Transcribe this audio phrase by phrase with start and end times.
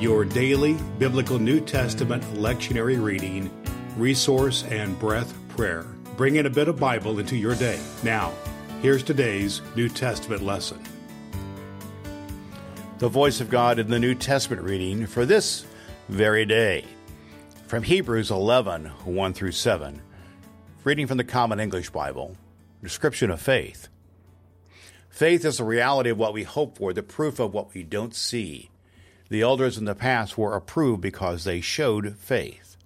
[0.00, 3.50] your daily biblical New Testament lectionary reading,
[3.98, 5.84] resource, and breath prayer.
[6.16, 7.78] Bring in a bit of Bible into your day.
[8.02, 8.32] Now,
[8.80, 10.82] here's today's New Testament lesson.
[12.98, 15.66] The voice of God in the New Testament reading for this
[16.08, 16.86] very day.
[17.66, 20.00] From Hebrews 11 1 through 7.
[20.82, 22.38] Reading from the Common English Bible.
[22.82, 23.88] Description of faith.
[25.10, 28.14] Faith is the reality of what we hope for, the proof of what we don't
[28.14, 28.69] see.
[29.30, 32.76] The elders in the past were approved because they showed faith.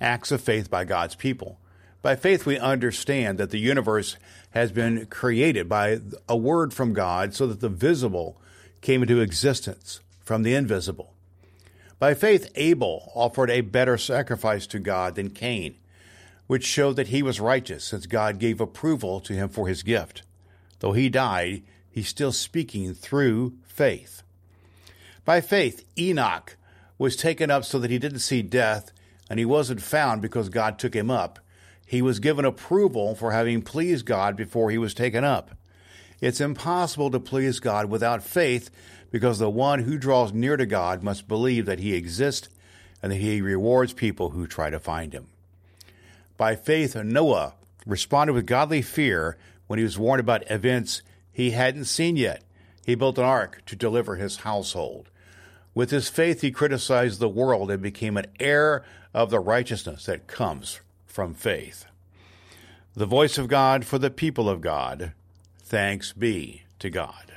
[0.00, 1.58] Acts of faith by God's people.
[2.02, 4.16] By faith, we understand that the universe
[4.50, 8.40] has been created by a word from God so that the visible
[8.82, 11.14] came into existence from the invisible.
[11.98, 15.74] By faith, Abel offered a better sacrifice to God than Cain,
[16.46, 20.22] which showed that he was righteous since God gave approval to him for his gift.
[20.80, 24.22] Though he died, he's still speaking through faith.
[25.24, 26.56] By faith, Enoch
[26.98, 28.92] was taken up so that he didn't see death,
[29.28, 31.38] and he wasn't found because God took him up.
[31.86, 35.52] He was given approval for having pleased God before he was taken up.
[36.20, 38.70] It's impossible to please God without faith
[39.10, 42.48] because the one who draws near to God must believe that he exists
[43.02, 45.28] and that he rewards people who try to find him.
[46.36, 47.54] By faith, Noah
[47.86, 52.42] responded with godly fear when he was warned about events he hadn't seen yet.
[52.84, 55.10] He built an ark to deliver his household.
[55.74, 60.26] With his faith, he criticized the world and became an heir of the righteousness that
[60.26, 61.86] comes from faith.
[62.94, 65.12] The voice of God for the people of God.
[65.62, 67.30] Thanks be to God.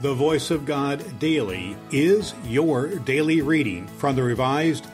[0.00, 4.86] The Voice of God Daily is your daily reading from the Revised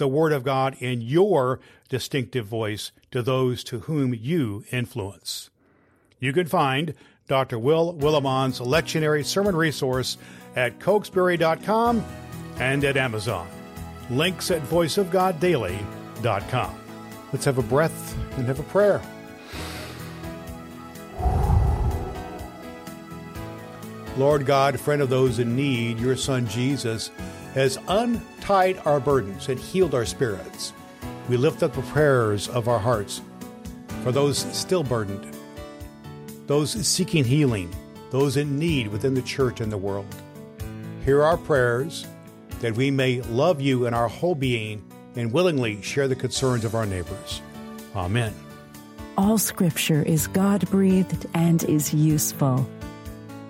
[0.00, 5.50] the Word of God in your distinctive voice to those to whom you influence.
[6.18, 6.94] You can find
[7.28, 7.58] Dr.
[7.58, 10.16] Will Willimon's lectionary sermon resource
[10.56, 12.02] at cokesbury.com
[12.58, 13.46] and at Amazon.
[14.10, 16.80] Links at voiceofgoddaily.com.
[17.32, 19.00] Let's have a breath and have a prayer.
[24.16, 27.10] Lord God, friend of those in need, your Son Jesus
[27.54, 30.72] has untied our burdens and healed our spirits.
[31.28, 33.22] We lift up the prayers of our hearts
[34.02, 35.36] for those still burdened
[36.50, 37.72] those seeking healing,
[38.10, 40.12] those in need within the church and the world.
[41.04, 42.08] Hear our prayers
[42.58, 44.82] that we may love you in our whole being
[45.14, 47.40] and willingly share the concerns of our neighbors.
[47.94, 48.34] Amen.
[49.16, 52.68] All scripture is God breathed and is useful.